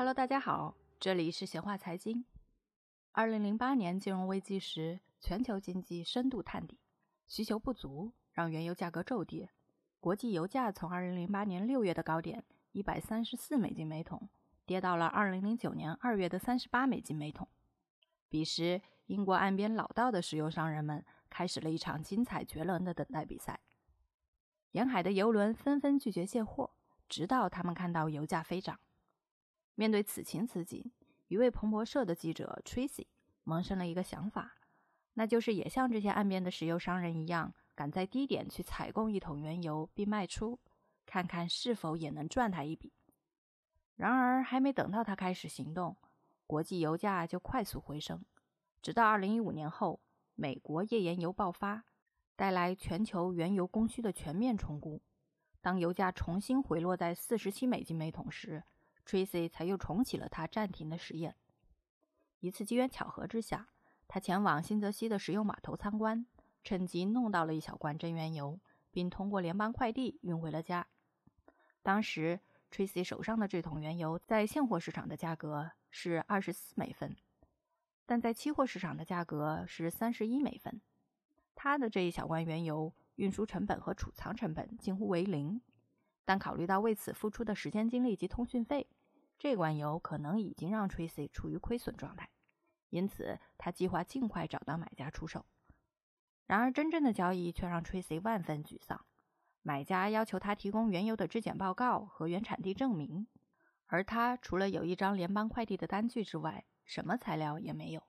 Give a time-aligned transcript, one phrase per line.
[0.00, 2.24] Hello，大家好，这里是闲话财经。
[3.12, 6.80] 二零零八年金融危机时，全球经济深度探底，
[7.28, 9.50] 需求不足让原油价格骤跌，
[10.00, 12.42] 国际油价从二零零八年六月的高点
[12.72, 14.26] 一百三十四美金每桶，
[14.64, 17.46] 跌到了二零零九年二月的三十八美金每桶。
[18.30, 23.60] 彼时，英国岸边老道的石油商人们开始了一场精彩绝伦的等待比赛。
[24.70, 26.70] 沿海的油轮纷纷拒绝卸货，
[27.06, 28.80] 直到他们看到油价飞涨。
[29.80, 30.92] 面对此情此景，
[31.28, 33.06] 一位彭博社的记者 Tracy
[33.44, 34.58] 萌生了一个想法，
[35.14, 40.58] 那就是也像这些岸边的石油商人一样，赶在低点去采购一桶原油并卖出，
[41.06, 42.92] 看看是否也能赚他一笔。
[43.96, 45.96] 然而，还没等到他开始行动，
[46.46, 48.22] 国际油价就快速回升，
[48.82, 50.02] 直到2015年后，
[50.34, 51.84] 美国页岩油爆发，
[52.36, 55.00] 带来全球原油供需的全面重估。
[55.62, 58.62] 当油价重新回落在47美金每桶时
[59.10, 61.34] ，Tracy 才又重启了他暂停的实验。
[62.38, 63.66] 一次机缘巧合之下，
[64.06, 66.24] 他前往新泽西的石油码头参观，
[66.62, 68.60] 趁机弄到了一小罐真原油，
[68.92, 70.86] 并通过联邦快递运回了家。
[71.82, 72.38] 当时
[72.70, 77.16] ，Tracy 手上的这桶原油在现货市场的价格是二十四美分，
[78.06, 80.80] 但在期货市场的价格是三十一美分。
[81.56, 85.60] 他的这一小罐原油运输成本和储藏成本近乎为零，
[86.24, 88.86] 但考虑到为此付出的时间、精力及通讯费，
[89.40, 92.28] 这罐油可能已经让 Tracy 处于亏损状态。
[92.90, 95.46] 因此，他计划尽快找到买家出售。
[96.46, 99.06] 然而，真正的交易却让 Tracy 万分沮丧。
[99.62, 103.26] 买家要求他提供原油的质检报告和原产地证明，
[103.86, 108.02] 而他除了有一张联邦快递的单据之外，什么材料也没有。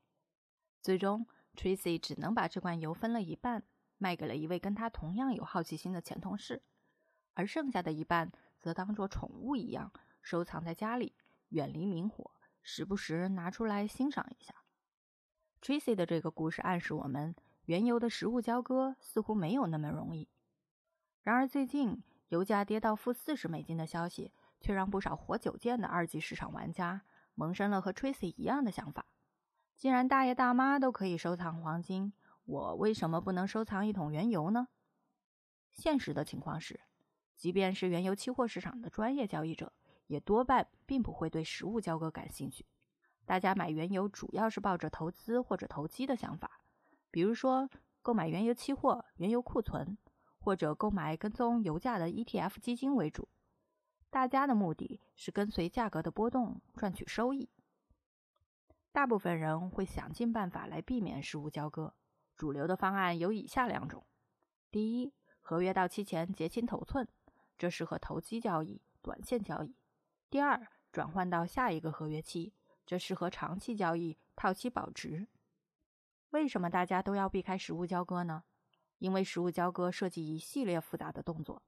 [0.81, 3.63] 最终，Tracy 只能把这罐油分了一半，
[3.97, 6.61] 卖给了一位跟他同样有好奇心的前同事，
[7.35, 11.15] 而剩下的一半则当作宠物一样收藏在家里，
[11.49, 14.53] 远离明火，时不时拿出来欣赏一下。
[15.61, 20.27] Tracy 的这个故事暗示我们，原油的实物交割似乎没有那么容易。
[21.23, 27.03] 然而，最近油价跌到负四十美金的消息，却让不少活久见的二级市场玩家
[27.35, 29.05] 萌生了和 Tracy 一样的想法：
[29.75, 32.13] 既然大爷大妈都可以收藏黄金，
[32.45, 34.67] 我为什么不能收藏一桶原油呢？
[35.71, 36.81] 现实的情况是，
[37.35, 39.71] 即便是原油期货市场的专业交易者，
[40.11, 42.65] 也多半并不会对实物交割感兴趣。
[43.25, 46.61] 大家买原油主要是抱着投资或者投机的想法，
[47.09, 47.69] 比如说
[48.01, 49.97] 购买原油期货、原油库存。
[50.43, 53.29] 或者购买跟踪油价的 ETF 基金为主，
[54.09, 57.47] 大家的目的是跟随价格的波动赚取收益。
[58.91, 61.93] 大部分人会想尽办法来避免实物交割。
[62.35, 64.03] 主流的方案有以下两种：
[64.71, 67.07] 第一，合约到期前结清头寸，
[67.59, 69.75] 这适合投机交易、短线交易；
[70.31, 72.53] 第二，转换到下一个合约期，
[72.85, 75.27] 这适合长期交易、套期保值。
[76.29, 78.45] 为什么大家都要避开实物交割呢？
[78.99, 81.61] 因为实物交割涉及一系列复杂的动作，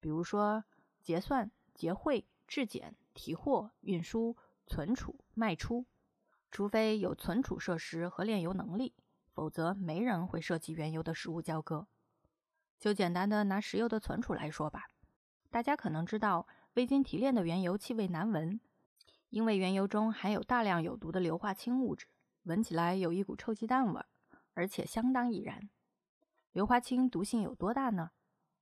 [0.00, 0.62] 比如说
[1.00, 5.86] 结算、结汇、质检、提货、运输、存储、卖出。
[6.50, 8.92] 除非有存储设施和炼油能力，
[9.32, 11.86] 否则没人会涉及原油的实物交割。
[12.78, 14.88] 就简单的拿石油的存储来说吧，
[15.48, 18.60] 大家可能知道，未经提炼的原油气味难闻，
[19.30, 22.06] 因为原油中含有大量有毒的硫化氢物质，
[22.44, 24.00] 闻起来有一股臭鸡蛋味，
[24.54, 25.68] 而且相当易燃。
[26.52, 28.12] 硫化氢毒性有多大呢？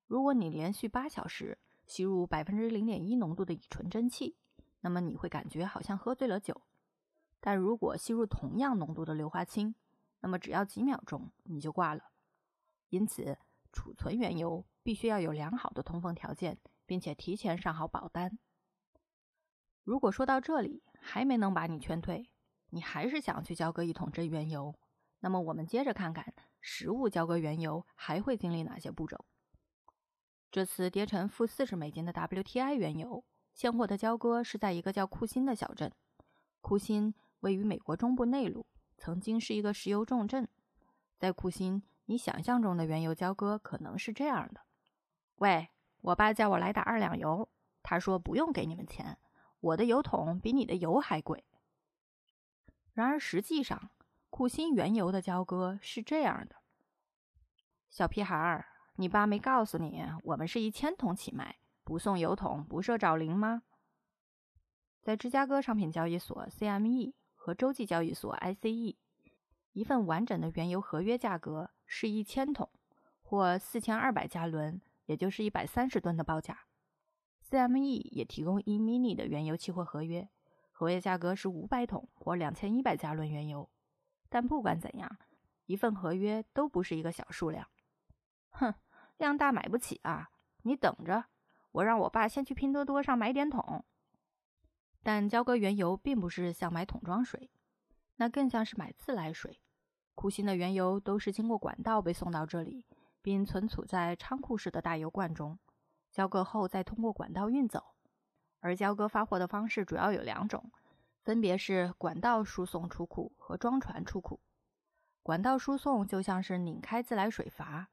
[0.06, 4.36] 如果你连续八小时吸入百分之零点一浓度的乙醇蒸气，
[4.80, 6.62] 那么你会感觉好像喝醉了酒。
[7.40, 9.74] 但如果吸入同样浓度的硫化氢，
[10.20, 12.04] 那么只要几秒钟你就挂了。
[12.88, 13.38] 因此，
[13.70, 16.58] 储存原油必须要有良好的通风条件，
[16.88, 18.38] 并且提前上好保单。
[19.84, 22.30] 如果说到这里还没能把你劝退，
[22.70, 24.74] 你还是想去交割一桶真原油，
[25.20, 26.34] 那么我们接着看看。
[26.60, 29.24] 实物交割原油还会经历哪些步骤？
[30.50, 35.92] 这次跌成负四十美金的 WTI 原油现货的交割是在一个叫库欣的小镇。
[36.60, 40.48] 库欣位于美国中部内陆，曾经是一个石油重镇。
[41.18, 44.62] 在库欣，你想象中的原油交割可能是这样的：
[45.36, 45.68] 喂，
[46.08, 47.50] 我爸叫我来打二两油，
[47.82, 49.18] 他说不用给你们钱，
[49.60, 51.44] 我的油桶比你的油还贵。
[52.94, 53.90] 然而实际上，
[54.30, 56.56] 库欣原油的交割是这样的：
[57.90, 58.64] 小屁孩儿，
[58.94, 63.64] 你爸没告诉你，我们是一千桶起卖，不送油桶不设找零吗？
[65.02, 68.96] 在芝加哥商品交易所 （CME） 和洲际交易所 （ICE），
[69.72, 72.70] 一份完整的原油合约价格是一千桶
[73.22, 76.66] 或四千二百加仑，也就是一百三十吨的报价。
[77.48, 80.28] CME 也提供 E-mini 的原油期货合约，
[80.70, 83.70] 合约价格是五百桶或两千一百加仑原油。
[84.28, 85.18] 但不管怎样，
[85.64, 87.66] 一份合约都不是一个小数量。
[88.50, 88.74] 哼，
[89.16, 90.28] 量大买不起啊！
[90.62, 91.24] 你等着，
[91.72, 93.82] 我让我爸先去拼多多上买点桶。
[95.02, 97.50] 但交割原油并不是像买桶装水，
[98.16, 99.62] 那更像是买自来水。
[100.14, 102.84] 库欣的原油都是经过管道被送到这里，
[103.22, 105.58] 并存储在仓库式的大油罐中，
[106.10, 107.94] 交割后再通过管道运走。
[108.60, 110.72] 而交割发货的方式主要有两种，
[111.22, 114.40] 分别是管道输送出库和装船出库。
[115.22, 117.88] 管道输送就像是拧开自来水阀，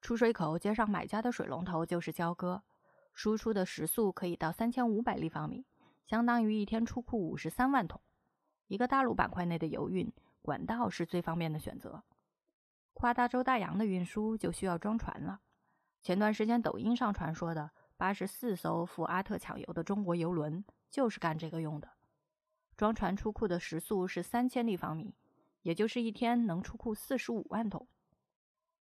[0.00, 2.62] 出水口接上买家的水龙头就是交割，
[3.12, 5.66] 输出的时速可以到三千五百立方米，
[6.06, 8.00] 相当于一天出库五十三万桶。
[8.68, 12.02] 一个大陆板块内的油运，管道是最方便的选择。
[12.98, 15.40] 跨大洲大洋的运输就需要装船了。
[16.02, 17.70] 前段时间抖音上传说的。
[17.96, 21.88] 八十四艘赴阿特抢油的中国游轮就是干这个用的。
[22.76, 25.14] 装船出库的时速是三千立方米，
[25.62, 27.86] 也就是一天能出库四十五万桶。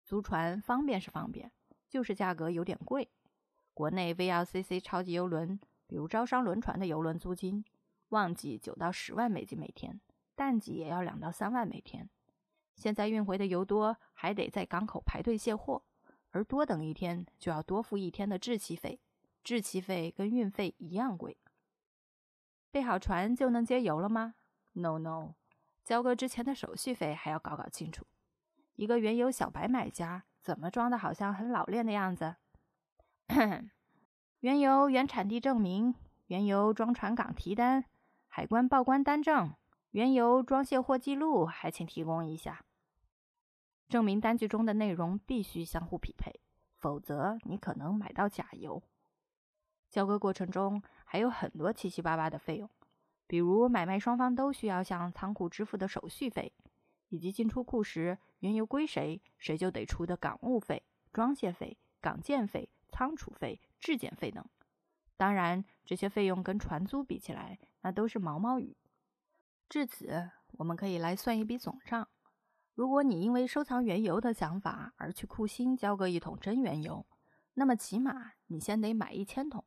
[0.02, 1.52] 租船方便是方便，
[1.90, 3.10] 就是价格有点贵。
[3.74, 7.62] 国内 VLCC 超级游轮，比如招商轮船的游轮租金，
[8.08, 10.00] 旺季九到十万美金每天，
[10.34, 12.08] 淡季也要两到三万每天。
[12.76, 15.82] 现在运回的油多，还得在港口排队卸货，
[16.30, 19.00] 而多等一天就要多付一天的滞期费。
[19.42, 21.36] 滞期费跟运费一样贵。
[22.70, 24.34] 备好船就能接油了吗
[24.72, 25.34] ？No No，
[25.84, 28.04] 交割之前的手续费还要搞搞清楚。
[28.74, 32.36] 一个原油小白买家怎么装的好像很老练的样子？
[34.40, 35.94] 原油原产地证明、
[36.26, 37.84] 原油装船港提单、
[38.28, 39.54] 海关报关单证、
[39.96, 42.66] 原油装卸货记录，还请提供一下。
[43.88, 46.38] 证明单据中的内容必须相互匹配，
[46.74, 48.82] 否则你可能买到假油。
[49.88, 52.68] 交割过程中还有很多七七八八的费用，
[53.26, 56.52] 比如买卖双方都需要向仓库支付的手续费，
[57.08, 64.44] 以及进出库时原油归谁，谁就得出的港务费、装卸费、港建费、仓储费、质检费等。
[65.16, 68.76] 当然，这些费用跟船租比起来，那都是毛毛雨。
[69.68, 72.08] 至此，我们可以来算一笔总账：
[72.74, 77.04] 如果你因为收藏原油的想法而去库欣交割一桶真原油，
[77.54, 79.64] 那么起码你先得买一千桶。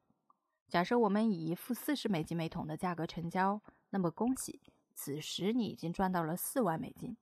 [0.67, 4.61] 假设我们以负四十美金每桶的价格成交，那么恭喜，
[4.93, 7.17] 此时你已经赚到了四万美金。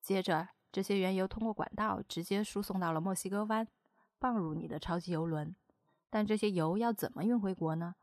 [0.00, 3.68] 接着，这些原油通过管道直接输送到了墨西哥湾，
[4.18, 5.54] 放入你的超级油轮。
[6.08, 7.94] 但这些油要怎么运回国呢？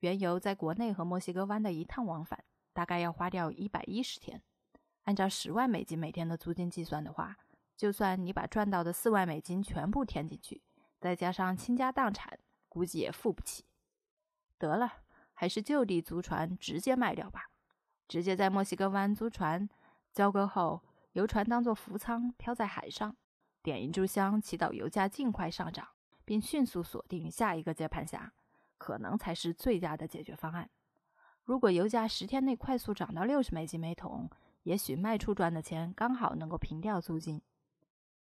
[0.00, 4.42] 原油在国内和墨西哥湾的一趟往返，大概要花掉一百一十天。
[5.04, 7.38] 按照十万美金每天的租金计算的话，
[7.76, 10.62] 就算你把赚到的四万美金全部填进去，
[10.98, 12.38] 再加上倾家荡产，
[12.68, 13.64] 估计也付不起。
[14.58, 14.92] 得了，
[15.32, 17.50] 还是就地租船直接卖掉吧。
[18.06, 19.68] 直接在墨西哥湾租船，
[20.12, 20.82] 交割后，
[21.12, 23.16] 油船当做浮舱漂在海上，
[23.62, 25.88] 点一炷香，祈祷油价尽快上涨，
[26.24, 28.32] 并迅速锁定下一个接盘侠，
[28.78, 30.70] 可能才是最佳的解决方案。
[31.44, 34.28] 如果油价十天内快速涨到六十美金每桶，
[34.64, 37.40] 也许卖出赚的钱刚好能够平掉租金。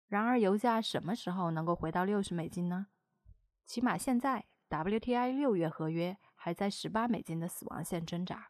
[0.08, 2.88] 然而，油价什么时候能够回到六十美金呢？
[3.66, 4.46] 起码现在。
[4.70, 8.50] WTI 六月合约还在十八美金的死亡线挣扎，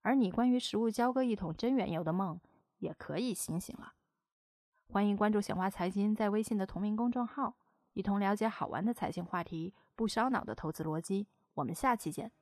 [0.00, 2.40] 而你关于实物交割一桶真原油的梦
[2.78, 3.92] 也可以醒醒了。
[4.88, 7.56] 欢迎关注显化财经在微信的同名公众号，
[7.92, 11.26] 一同了解好玩的财经话题，不烧脑的投资逻辑。
[11.52, 12.32] 我们下期见。